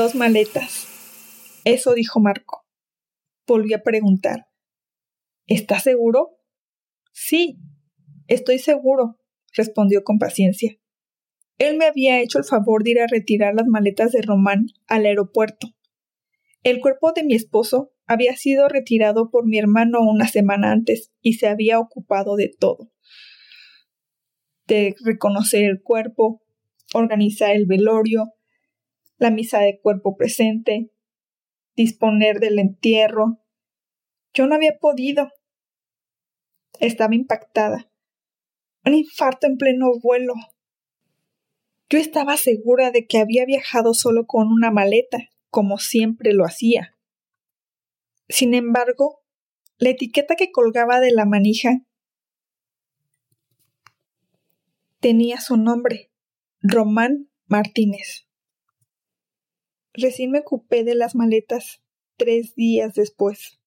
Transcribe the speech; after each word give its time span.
Dos 0.00 0.14
maletas. 0.14 0.88
Eso 1.66 1.92
dijo 1.92 2.20
Marco. 2.20 2.64
Volví 3.46 3.74
a 3.74 3.82
preguntar. 3.82 4.46
¿Estás 5.46 5.82
seguro? 5.82 6.38
Sí, 7.12 7.58
estoy 8.26 8.58
seguro, 8.60 9.18
respondió 9.52 10.02
con 10.02 10.18
paciencia. 10.18 10.78
Él 11.58 11.76
me 11.76 11.84
había 11.84 12.22
hecho 12.22 12.38
el 12.38 12.44
favor 12.44 12.82
de 12.82 12.92
ir 12.92 13.00
a 13.00 13.08
retirar 13.08 13.54
las 13.54 13.66
maletas 13.66 14.12
de 14.12 14.22
Román 14.22 14.68
al 14.86 15.04
aeropuerto. 15.04 15.68
El 16.62 16.80
cuerpo 16.80 17.12
de 17.12 17.22
mi 17.22 17.34
esposo 17.34 17.92
había 18.06 18.34
sido 18.36 18.70
retirado 18.70 19.28
por 19.30 19.46
mi 19.46 19.58
hermano 19.58 19.98
una 20.00 20.28
semana 20.28 20.72
antes 20.72 21.12
y 21.20 21.34
se 21.34 21.46
había 21.46 21.78
ocupado 21.78 22.36
de 22.36 22.50
todo. 22.58 22.90
De 24.66 24.94
reconocer 25.04 25.64
el 25.64 25.82
cuerpo, 25.82 26.40
organizar 26.94 27.54
el 27.54 27.66
velorio, 27.66 28.32
la 29.20 29.30
misa 29.30 29.60
de 29.60 29.78
cuerpo 29.78 30.16
presente, 30.16 30.90
disponer 31.76 32.40
del 32.40 32.58
entierro. 32.58 33.38
Yo 34.32 34.46
no 34.46 34.54
había 34.54 34.78
podido. 34.80 35.28
Estaba 36.80 37.14
impactada. 37.14 37.92
Un 38.86 38.94
infarto 38.94 39.46
en 39.46 39.58
pleno 39.58 39.88
vuelo. 40.02 40.32
Yo 41.90 41.98
estaba 41.98 42.38
segura 42.38 42.90
de 42.92 43.06
que 43.06 43.18
había 43.18 43.44
viajado 43.44 43.92
solo 43.92 44.24
con 44.26 44.48
una 44.48 44.70
maleta, 44.70 45.18
como 45.50 45.76
siempre 45.76 46.32
lo 46.32 46.46
hacía. 46.46 46.96
Sin 48.26 48.54
embargo, 48.54 49.22
la 49.76 49.90
etiqueta 49.90 50.34
que 50.34 50.50
colgaba 50.50 50.98
de 51.00 51.10
la 51.10 51.26
manija 51.26 51.82
tenía 55.00 55.40
su 55.40 55.58
nombre, 55.58 56.10
Román 56.62 57.28
Martínez. 57.46 58.29
Recién 59.92 60.30
me 60.30 60.40
ocupé 60.40 60.84
de 60.84 60.94
las 60.94 61.14
maletas 61.14 61.82
tres 62.16 62.54
días 62.54 62.94
después. 62.94 63.60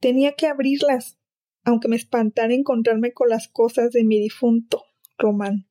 Tenía 0.00 0.32
que 0.32 0.46
abrirlas, 0.46 1.18
aunque 1.64 1.88
me 1.88 1.96
espantara 1.96 2.54
encontrarme 2.54 3.12
con 3.12 3.28
las 3.28 3.48
cosas 3.48 3.92
de 3.92 4.02
mi 4.02 4.18
difunto, 4.18 4.84
Román. 5.18 5.68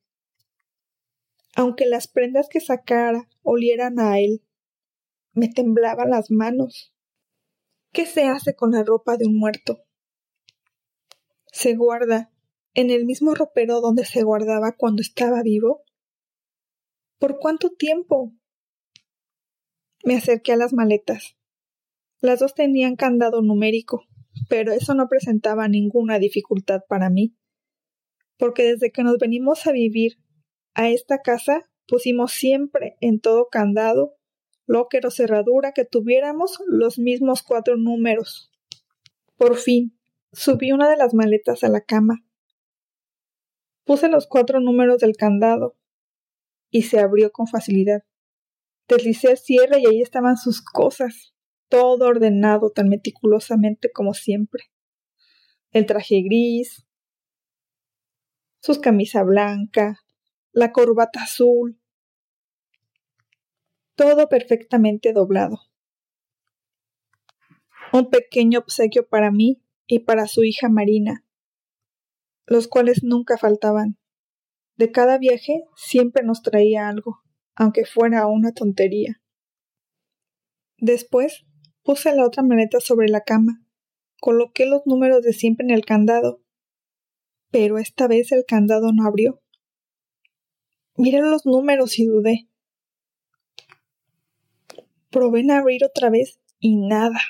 Aunque 1.56 1.86
las 1.86 2.06
prendas 2.06 2.48
que 2.48 2.60
sacara 2.60 3.28
olieran 3.42 3.98
a 3.98 4.20
él, 4.20 4.42
me 5.32 5.48
temblaban 5.48 6.10
las 6.10 6.30
manos. 6.30 6.94
¿Qué 7.92 8.06
se 8.06 8.24
hace 8.24 8.54
con 8.54 8.70
la 8.70 8.84
ropa 8.84 9.16
de 9.16 9.26
un 9.26 9.36
muerto? 9.36 9.84
¿Se 11.52 11.74
guarda 11.74 12.32
en 12.74 12.90
el 12.90 13.04
mismo 13.04 13.34
ropero 13.34 13.80
donde 13.80 14.04
se 14.04 14.22
guardaba 14.22 14.76
cuando 14.76 15.02
estaba 15.02 15.42
vivo? 15.42 15.82
¿Por 17.18 17.38
cuánto 17.40 17.70
tiempo? 17.70 18.32
Me 20.04 20.16
acerqué 20.16 20.52
a 20.52 20.56
las 20.56 20.72
maletas. 20.72 21.36
Las 22.20 22.40
dos 22.40 22.54
tenían 22.54 22.96
candado 22.96 23.42
numérico, 23.42 24.04
pero 24.48 24.72
eso 24.72 24.94
no 24.94 25.08
presentaba 25.08 25.68
ninguna 25.68 26.18
dificultad 26.18 26.82
para 26.88 27.10
mí, 27.10 27.36
porque 28.38 28.64
desde 28.64 28.90
que 28.90 29.02
nos 29.02 29.18
venimos 29.18 29.66
a 29.66 29.72
vivir 29.72 30.18
a 30.74 30.88
esta 30.88 31.20
casa 31.20 31.70
pusimos 31.86 32.32
siempre 32.32 32.96
en 33.00 33.20
todo 33.20 33.48
candado, 33.50 34.16
locker 34.66 35.06
o 35.06 35.10
cerradura 35.10 35.72
que 35.72 35.84
tuviéramos 35.84 36.58
los 36.66 36.98
mismos 36.98 37.42
cuatro 37.42 37.76
números. 37.76 38.50
Por 39.36 39.56
fin, 39.56 39.98
subí 40.32 40.72
una 40.72 40.88
de 40.88 40.96
las 40.96 41.14
maletas 41.14 41.64
a 41.64 41.68
la 41.68 41.80
cama. 41.80 42.24
Puse 43.84 44.08
los 44.08 44.26
cuatro 44.28 44.60
números 44.60 44.98
del 44.98 45.16
candado 45.16 45.76
y 46.70 46.82
se 46.82 47.00
abrió 47.00 47.32
con 47.32 47.48
facilidad. 47.48 48.04
Deslicé 48.90 49.30
el 49.30 49.38
cierre 49.38 49.78
y 49.78 49.86
ahí 49.86 50.02
estaban 50.02 50.36
sus 50.36 50.60
cosas, 50.60 51.32
todo 51.68 52.06
ordenado 52.06 52.70
tan 52.70 52.88
meticulosamente 52.88 53.92
como 53.92 54.14
siempre. 54.14 54.64
El 55.70 55.86
traje 55.86 56.22
gris, 56.22 56.84
su 58.60 58.80
camisa 58.80 59.22
blanca, 59.22 60.00
la 60.50 60.72
corbata 60.72 61.22
azul, 61.22 61.80
todo 63.94 64.28
perfectamente 64.28 65.12
doblado. 65.12 65.60
Un 67.92 68.10
pequeño 68.10 68.58
obsequio 68.58 69.08
para 69.08 69.30
mí 69.30 69.62
y 69.86 70.00
para 70.00 70.26
su 70.26 70.42
hija 70.42 70.68
Marina, 70.68 71.24
los 72.44 72.66
cuales 72.66 73.04
nunca 73.04 73.38
faltaban. 73.38 73.98
De 74.74 74.90
cada 74.90 75.16
viaje 75.18 75.62
siempre 75.76 76.24
nos 76.24 76.42
traía 76.42 76.88
algo 76.88 77.22
aunque 77.54 77.84
fuera 77.84 78.26
una 78.26 78.52
tontería. 78.52 79.20
Después 80.78 81.44
puse 81.82 82.14
la 82.14 82.24
otra 82.24 82.42
maleta 82.42 82.80
sobre 82.80 83.08
la 83.08 83.22
cama, 83.22 83.62
coloqué 84.20 84.66
los 84.66 84.82
números 84.86 85.22
de 85.22 85.32
siempre 85.32 85.66
en 85.66 85.72
el 85.72 85.84
candado, 85.84 86.42
pero 87.50 87.78
esta 87.78 88.06
vez 88.06 88.32
el 88.32 88.44
candado 88.46 88.92
no 88.92 89.06
abrió. 89.06 89.42
Miré 90.96 91.20
los 91.20 91.46
números 91.46 91.98
y 91.98 92.06
dudé. 92.06 92.48
Probé 95.10 95.40
en 95.40 95.50
abrir 95.50 95.84
otra 95.84 96.10
vez 96.10 96.40
y 96.60 96.76
nada. 96.76 97.20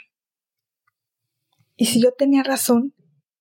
¿Y 1.77 1.87
si 1.87 2.03
yo 2.03 2.13
tenía 2.13 2.43
razón 2.43 2.95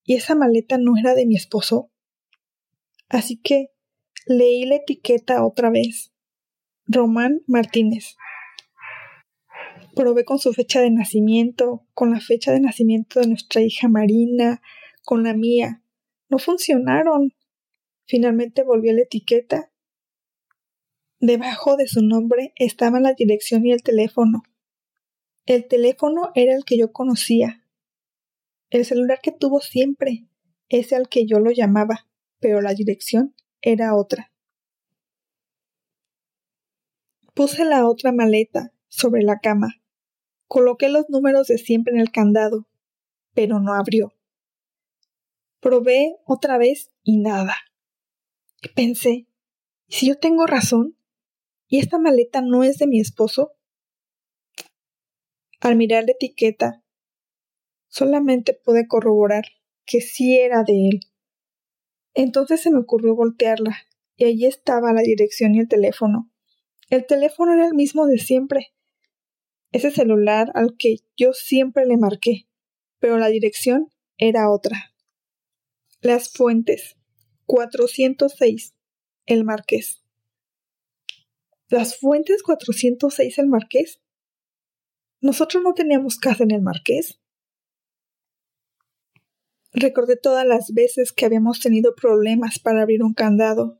y 0.04 0.16
esa 0.16 0.34
maleta 0.34 0.78
no 0.78 0.98
era 0.98 1.14
de 1.14 1.26
mi 1.26 1.36
esposo? 1.36 1.92
Así 3.10 3.38
que 3.38 3.72
leí 4.26 4.66
la 4.66 4.76
etiqueta 4.76 5.46
otra 5.46 5.70
vez 5.70 6.14
Román 6.92 7.44
Martínez. 7.46 8.18
Probé 9.96 10.26
con 10.26 10.40
su 10.40 10.54
fecha 10.54 10.82
de 10.82 10.90
nacimiento, 10.90 11.86
con 11.94 12.10
la 12.10 12.20
fecha 12.20 12.52
de 12.52 12.60
nacimiento 12.60 13.20
de 13.20 13.28
nuestra 13.28 13.62
hija 13.62 13.88
Marina, 13.88 14.60
con 15.06 15.22
la 15.22 15.36
mía. 15.36 15.84
No 16.30 16.40
funcionaron. 16.40 17.36
Finalmente 18.08 18.64
volví 18.64 18.90
a 18.90 18.94
la 18.94 19.02
etiqueta. 19.02 19.72
Debajo 21.20 21.78
de 21.78 21.88
su 21.88 22.02
nombre 22.02 22.54
estaban 22.56 23.04
la 23.04 23.14
dirección 23.14 23.68
y 23.68 23.72
el 23.72 23.84
teléfono. 23.84 24.42
El 25.46 25.68
teléfono 25.68 26.32
era 26.34 26.56
el 26.56 26.66
que 26.66 26.80
yo 26.80 26.92
conocía. 26.92 27.68
El 28.72 28.84
celular 28.84 29.20
que 29.22 29.32
tuvo 29.32 29.60
siempre, 29.60 30.26
ese 30.70 30.96
al 30.96 31.08
que 31.08 31.28
yo 31.28 31.40
lo 31.40 31.52
llamaba, 31.52 32.08
pero 32.40 32.62
la 32.62 32.74
dirección 32.74 33.36
era 33.62 33.96
otra. 33.96 34.29
Puse 37.40 37.64
la 37.64 37.88
otra 37.88 38.12
maleta 38.12 38.74
sobre 38.90 39.22
la 39.22 39.40
cama. 39.40 39.76
Coloqué 40.50 40.90
los 40.90 41.10
números 41.10 41.48
de 41.48 41.58
siempre 41.58 41.94
en 41.94 42.02
el 42.02 42.12
candado, 42.12 42.68
pero 43.34 43.62
no 43.62 43.76
abrió. 43.76 44.12
Probé 45.62 46.18
otra 46.26 46.58
vez 46.58 46.92
y 47.02 47.16
nada. 47.16 47.56
Y 48.62 48.68
pensé, 48.74 49.26
¿y 49.88 49.94
si 49.94 50.08
yo 50.10 50.20
tengo 50.20 50.48
razón? 50.48 50.98
¿Y 51.70 51.80
esta 51.80 51.98
maleta 51.98 52.42
no 52.42 52.66
es 52.66 52.78
de 52.78 52.88
mi 52.88 53.00
esposo? 53.00 53.54
Al 55.62 55.78
mirar 55.78 56.04
la 56.04 56.12
etiqueta, 56.12 56.84
solamente 57.88 58.54
pude 58.54 58.86
corroborar 58.86 59.46
que 59.86 60.02
sí 60.02 60.38
era 60.38 60.66
de 60.66 60.90
él. 60.90 61.00
Entonces 62.14 62.62
se 62.62 62.70
me 62.70 62.80
ocurrió 62.80 63.16
voltearla, 63.16 63.78
y 64.18 64.26
allí 64.26 64.46
estaba 64.46 64.92
la 64.92 65.04
dirección 65.04 65.56
y 65.56 65.60
el 65.60 65.70
teléfono. 65.70 66.29
El 66.90 67.06
teléfono 67.06 67.54
era 67.54 67.68
el 67.68 67.76
mismo 67.76 68.08
de 68.08 68.18
siempre. 68.18 68.74
Ese 69.72 69.92
celular 69.92 70.52
al 70.56 70.76
que 70.76 70.98
yo 71.16 71.34
siempre 71.34 71.86
le 71.86 71.98
marqué, 71.98 72.48
pero 72.98 73.20
la 73.20 73.28
dirección 73.28 73.90
era 74.18 74.50
otra. 74.50 74.96
Las 76.02 76.32
Fuentes, 76.32 76.98
406, 77.46 78.74
El 79.28 79.44
Marqués. 79.44 80.04
¿Las 81.68 82.00
Fuentes 82.00 82.42
406 82.42 83.38
El 83.38 83.48
Marqués? 83.48 84.02
¿Nosotros 85.22 85.62
no 85.62 85.74
teníamos 85.74 86.18
casa 86.18 86.44
en 86.44 86.52
el 86.52 86.64
Marqués? 86.64 87.20
Recordé 89.74 90.18
todas 90.18 90.48
las 90.48 90.74
veces 90.74 91.14
que 91.14 91.26
habíamos 91.26 91.60
tenido 91.60 91.94
problemas 91.94 92.58
para 92.58 92.82
abrir 92.82 93.04
un 93.04 93.14
candado 93.14 93.80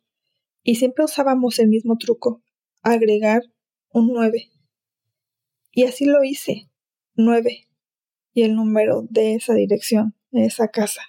y 0.62 0.76
siempre 0.76 1.06
usábamos 1.06 1.58
el 1.58 1.70
mismo 1.70 1.98
truco 1.98 2.44
agregar 2.82 3.44
un 3.92 4.14
9. 4.14 4.50
Y 5.72 5.84
así 5.84 6.06
lo 6.06 6.24
hice, 6.24 6.70
9, 7.16 7.68
y 8.34 8.44
el 8.44 8.56
número 8.56 9.04
de 9.10 9.36
esa 9.36 9.54
dirección, 9.54 10.16
de 10.32 10.46
esa 10.46 10.70
casa. 10.70 11.02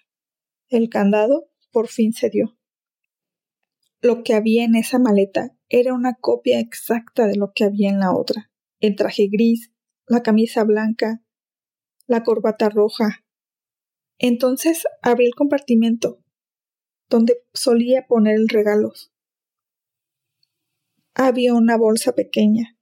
El 0.68 0.88
candado 0.88 1.50
por 1.72 1.88
fin 1.88 2.12
se 2.12 2.30
dio. 2.30 2.56
Lo 4.00 4.22
que 4.22 4.34
había 4.34 4.64
en 4.64 4.74
esa 4.74 4.98
maleta 4.98 5.56
era 5.68 5.94
una 5.94 6.14
copia 6.14 6.58
exacta 6.58 7.26
de 7.26 7.36
lo 7.36 7.52
que 7.54 7.64
había 7.64 7.90
en 7.90 8.00
la 8.00 8.14
otra. 8.14 8.50
El 8.80 8.96
traje 8.96 9.28
gris, 9.30 9.72
la 10.06 10.22
camisa 10.22 10.64
blanca, 10.64 11.22
la 12.06 12.22
corbata 12.22 12.68
roja. 12.68 13.24
Entonces 14.18 14.84
abrí 15.02 15.26
el 15.26 15.34
compartimento 15.34 16.22
donde 17.08 17.42
solía 17.52 18.06
poner 18.06 18.36
el 18.36 18.48
regalos 18.48 19.12
había 21.14 21.54
una 21.54 21.76
bolsa 21.76 22.14
pequeña, 22.14 22.76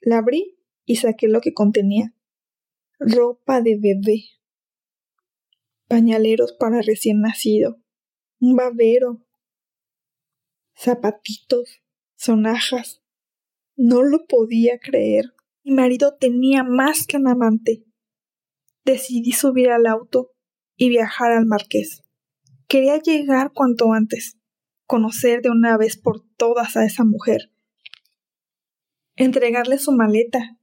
La 0.00 0.18
abrí 0.18 0.58
y 0.84 0.96
saqué 0.96 1.28
lo 1.28 1.40
que 1.40 1.52
contenía. 1.52 2.14
Ropa 2.98 3.60
de 3.60 3.76
bebé. 3.76 4.24
Pañaleros 5.88 6.52
para 6.52 6.80
recién 6.82 7.20
nacido. 7.20 7.82
Un 8.40 8.56
babero. 8.56 9.24
Zapatitos. 10.76 11.82
Sonajas. 12.14 13.02
No 13.76 14.02
lo 14.02 14.26
podía 14.26 14.78
creer. 14.78 15.34
Mi 15.64 15.74
marido 15.74 16.16
tenía 16.18 16.62
más 16.62 17.06
que 17.06 17.16
un 17.16 17.28
amante. 17.28 17.84
Decidí 18.84 19.32
subir 19.32 19.70
al 19.70 19.86
auto 19.86 20.32
y 20.76 20.88
viajar 20.88 21.32
al 21.32 21.46
Marqués. 21.46 22.04
Quería 22.68 22.98
llegar 22.98 23.52
cuanto 23.52 23.92
antes, 23.92 24.38
conocer 24.86 25.42
de 25.42 25.50
una 25.50 25.76
vez 25.76 25.96
por 25.96 26.24
todas 26.36 26.76
a 26.76 26.84
esa 26.84 27.04
mujer, 27.04 27.52
entregarle 29.16 29.78
su 29.78 29.92
maleta, 29.92 30.58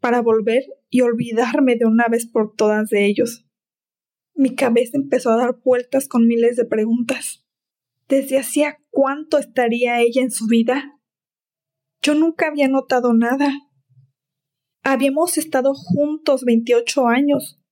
para 0.00 0.22
volver 0.22 0.64
y 0.88 1.02
olvidarme 1.02 1.76
de 1.76 1.86
una 1.86 2.08
vez 2.08 2.26
por 2.26 2.54
todas 2.54 2.88
de 2.88 3.06
ellos. 3.06 3.46
Mi 4.34 4.54
cabeza 4.54 4.92
empezó 4.96 5.30
a 5.30 5.36
dar 5.36 5.60
vueltas 5.62 6.08
con 6.08 6.26
miles 6.26 6.56
de 6.56 6.64
preguntas. 6.64 7.46
¿Desde 8.08 8.38
hacía 8.38 8.78
cuánto 8.90 9.38
estaría 9.38 10.00
ella 10.00 10.22
en 10.22 10.30
su 10.30 10.46
vida? 10.46 10.98
Yo 12.02 12.14
nunca 12.14 12.48
había 12.48 12.66
notado 12.66 13.12
nada. 13.12 13.52
Habíamos 14.82 15.36
estado 15.36 15.74
juntos 15.74 16.44
veintiocho 16.44 17.06
años. 17.06 17.62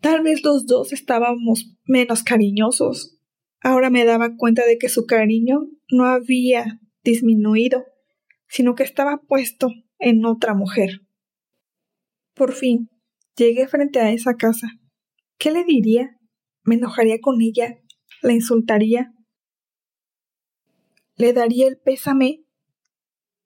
Tal 0.00 0.22
vez 0.22 0.42
los 0.42 0.66
dos 0.66 0.92
estábamos 0.92 1.78
menos 1.84 2.24
cariñosos. 2.24 3.18
Ahora 3.60 3.88
me 3.88 4.04
daba 4.04 4.36
cuenta 4.36 4.66
de 4.66 4.76
que 4.76 4.90
su 4.90 5.06
cariño 5.06 5.68
no 5.90 6.04
había 6.04 6.80
disminuido, 7.04 7.86
sino 8.48 8.74
que 8.74 8.82
estaba 8.82 9.18
puesto 9.18 9.68
en 9.98 10.24
otra 10.24 10.54
mujer. 10.54 11.02
Por 12.34 12.52
fin, 12.52 12.90
llegué 13.36 13.68
frente 13.68 14.00
a 14.00 14.10
esa 14.10 14.34
casa. 14.34 14.68
¿Qué 15.38 15.50
le 15.50 15.64
diría? 15.64 16.18
¿Me 16.62 16.76
enojaría 16.76 17.18
con 17.20 17.40
ella? 17.40 17.78
¿La 18.22 18.32
insultaría? 18.32 19.12
¿Le 21.16 21.32
daría 21.32 21.68
el 21.68 21.78
pésame? 21.78 22.44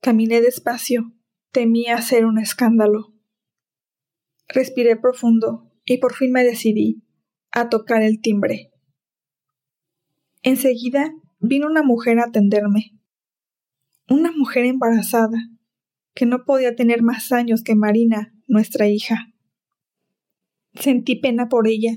Caminé 0.01 0.41
despacio. 0.41 1.13
Temía 1.53 1.97
hacer 1.97 2.25
un 2.25 2.39
escándalo. 2.39 3.15
Respiré 4.49 4.97
profundo 4.97 5.71
y 5.85 5.99
por 5.99 6.15
fin 6.15 6.33
me 6.33 6.45
decidí 6.45 7.03
a 7.51 7.69
tocar 7.69 8.03
el 8.03 8.21
timbre. 8.21 8.71
Enseguida 10.43 11.13
vino 11.41 11.67
una 11.67 11.83
mujer 11.83 12.19
a 12.21 12.25
atenderme. 12.25 12.98
Una 14.11 14.33
mujer 14.33 14.65
embarazada, 14.65 15.39
que 16.15 16.25
no 16.25 16.45
podía 16.47 16.75
tener 16.75 17.03
más 17.03 17.31
años 17.31 17.63
que 17.63 17.75
Marina, 17.75 18.35
nuestra 18.47 18.89
hija. 18.89 19.35
Sentí 20.73 21.17
pena 21.17 21.51
por 21.51 21.69
ella, 21.69 21.93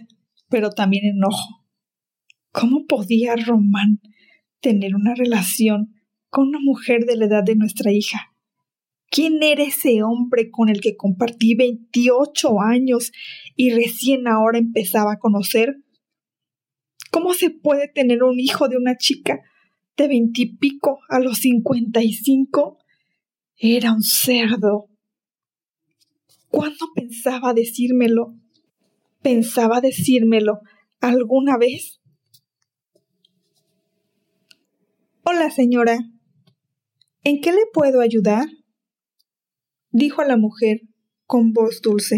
pero 0.50 0.72
también 0.72 1.06
enojo. 1.06 1.66
¿Cómo 2.52 2.86
podía 2.86 3.38
Román 3.38 4.02
tener 4.60 4.94
una 4.94 5.16
relación 5.16 5.96
con 6.30 6.50
una 6.50 6.60
mujer 6.60 7.06
de 7.06 7.16
la 7.16 7.26
edad 7.26 7.44
de 7.46 7.56
nuestra 7.56 7.94
hija? 7.94 8.36
¿Quién 9.10 9.42
era 9.42 9.64
ese 9.64 10.04
hombre 10.04 10.52
con 10.52 10.68
el 10.68 10.82
que 10.82 10.98
compartí 10.98 11.56
veintiocho 11.56 12.60
años 12.60 13.14
y 13.56 13.72
recién 13.72 14.28
ahora 14.28 14.58
empezaba 14.58 15.14
a 15.14 15.20
conocer? 15.20 15.78
¿Cómo 17.10 17.34
se 17.34 17.52
puede 17.52 17.88
tener 17.88 18.22
un 18.24 18.38
hijo 18.38 18.68
de 18.68 18.76
una 18.76 18.98
chica 18.98 19.42
de 19.98 20.08
veintipico 20.08 21.00
a 21.10 21.20
los 21.20 21.40
cincuenta 21.40 22.04
y 22.04 22.14
cinco 22.14 22.78
era 23.56 23.94
un 23.94 24.02
cerdo. 24.02 24.88
¿Cuándo 26.48 26.88
pensaba 26.96 27.54
decírmelo? 27.54 28.36
¿Pensaba 29.22 29.82
decírmelo 29.82 30.60
alguna 31.00 31.58
vez? 31.58 32.02
Hola, 35.24 35.52
señora. 35.52 36.00
¿En 37.24 37.40
qué 37.42 37.52
le 37.52 37.62
puedo 37.72 38.02
ayudar? 38.02 38.48
dijo 39.92 40.24
la 40.24 40.38
mujer 40.38 40.82
con 41.26 41.54
voz 41.54 41.82
dulce. 41.82 42.18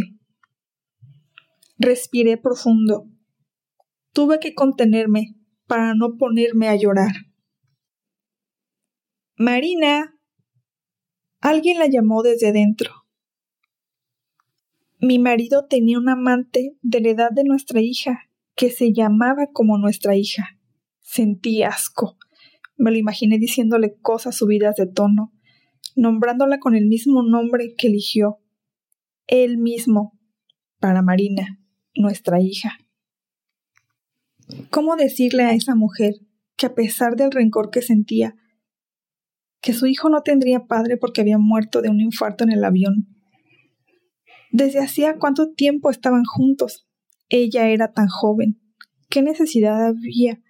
Respiré 1.78 2.38
profundo. 2.38 3.10
Tuve 4.14 4.40
que 4.40 4.54
contenerme 4.54 5.36
para 5.68 5.94
no 5.96 6.18
ponerme 6.18 6.70
a 6.70 6.76
llorar. 6.76 7.12
Marina, 9.36 10.14
Alguien 11.44 11.78
la 11.78 11.88
llamó 11.88 12.24
desde 12.24 12.54
dentro. 12.54 13.04
Mi 15.02 15.20
marido 15.20 15.66
tenía 15.66 15.98
un 15.98 16.08
amante 16.08 16.78
de 16.82 17.02
la 17.02 17.10
edad 17.10 17.32
de 17.32 17.44
nuestra 17.44 17.82
hija, 17.82 18.30
que 18.56 18.70
se 18.70 18.94
llamaba 18.94 19.48
como 19.52 19.78
nuestra 19.78 20.16
hija. 20.16 20.58
Sentí 21.02 21.64
asco. 21.64 22.18
Me 22.78 22.92
lo 22.92 22.98
imaginé 22.98 23.40
diciéndole 23.40 23.98
cosas 24.02 24.38
subidas 24.38 24.78
de 24.78 24.88
tono, 24.88 25.34
nombrándola 25.98 26.60
con 26.60 26.76
el 26.76 26.86
mismo 26.86 27.24
nombre 27.24 27.76
que 27.78 27.88
eligió. 27.88 28.38
Él 29.28 29.58
mismo, 29.58 30.18
para 30.80 31.02
Marina, 31.02 31.60
nuestra 31.94 32.40
hija. 32.40 32.78
¿Cómo 34.70 34.96
decirle 34.96 35.44
a 35.44 35.54
esa 35.54 35.76
mujer 35.76 36.14
que 36.56 36.68
a 36.68 36.74
pesar 36.74 37.18
del 37.18 37.32
rencor 37.32 37.70
que 37.70 37.82
sentía, 37.82 38.38
que 39.64 39.74
su 39.74 39.88
hijo 39.88 40.10
no 40.10 40.24
tendría 40.24 40.66
padre 40.66 40.98
porque 40.98 41.22
había 41.22 41.38
muerto 41.38 41.82
de 41.82 41.90
un 41.90 42.02
infarto 42.02 42.44
en 42.44 42.52
el 42.52 42.66
avión. 42.66 43.08
Desde 44.52 44.80
hacía 44.80 45.18
cuánto 45.18 45.54
tiempo 45.54 45.90
estaban 45.90 46.26
juntos. 46.26 46.86
Ella 47.30 47.70
era 47.70 47.94
tan 47.94 48.10
joven. 48.10 48.62
¿Qué 49.10 49.22
necesidad 49.22 49.88
había 49.88 50.42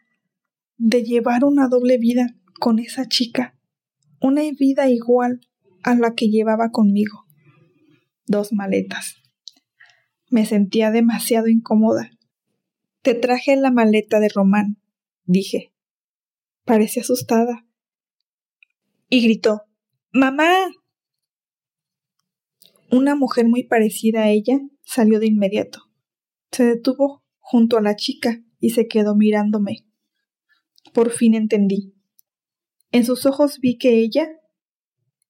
de 0.77 1.04
llevar 1.04 1.45
una 1.45 1.68
doble 1.68 2.00
vida 2.00 2.36
con 2.60 2.80
esa 2.80 3.07
chica? 3.07 3.56
Una 4.19 4.42
vida 4.60 4.89
igual 4.89 5.42
a 5.83 5.94
la 5.94 6.15
que 6.15 6.30
llevaba 6.30 6.71
conmigo. 6.71 7.27
Dos 8.25 8.51
maletas. 8.51 9.21
Me 10.31 10.48
sentía 10.48 10.89
demasiado 10.89 11.50
incómoda. 11.50 12.10
Te 13.04 13.13
traje 13.13 13.56
la 13.57 13.70
maleta 13.70 14.20
de 14.20 14.29
Román, 14.29 14.82
dije. 15.25 15.72
Parece 16.65 17.01
asustada 17.01 17.67
y 19.13 19.22
gritó 19.22 19.62
Mamá. 20.12 20.72
Una 22.89 23.13
mujer 23.13 23.48
muy 23.48 23.63
parecida 23.63 24.24
a 24.24 24.32
ella 24.32 24.60
salió 24.82 25.20
de 25.20 25.27
inmediato. 25.27 25.84
Se 26.51 26.65
detuvo 26.65 27.24
junto 27.38 27.77
a 27.77 27.82
la 27.84 27.96
chica 27.96 28.41
y 28.60 28.72
se 28.72 28.88
quedó 28.88 29.15
mirándome. 29.15 29.86
Por 30.96 31.12
fin 31.12 31.36
entendí. 31.36 31.93
En 32.91 33.05
sus 33.05 33.27
ojos 33.27 33.60
vi 33.60 33.77
que 33.77 34.00
ella, 34.00 34.27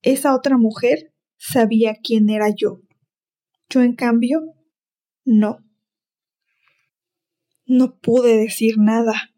esa 0.02 0.34
otra 0.34 0.58
mujer, 0.58 1.14
sabía 1.36 1.98
quién 2.02 2.30
era 2.30 2.48
yo. 2.56 2.80
Yo, 3.70 3.82
en 3.82 3.96
cambio, 3.96 4.44
no. 5.26 5.58
No 7.66 8.00
pude 8.00 8.38
decir 8.38 8.76
nada. 8.78 9.33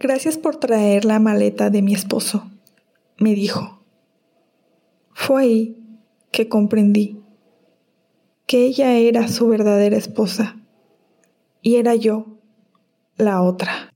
Gracias 0.00 0.38
por 0.38 0.54
traer 0.54 1.04
la 1.04 1.18
maleta 1.18 1.70
de 1.70 1.82
mi 1.82 1.92
esposo, 1.92 2.48
me 3.18 3.34
dijo. 3.34 3.82
Fue 5.12 5.42
ahí 5.42 5.98
que 6.30 6.48
comprendí 6.48 7.20
que 8.46 8.64
ella 8.64 8.92
era 8.92 9.26
su 9.26 9.48
verdadera 9.48 9.96
esposa 9.96 10.56
y 11.62 11.76
era 11.76 11.96
yo 11.96 12.26
la 13.16 13.42
otra. 13.42 13.92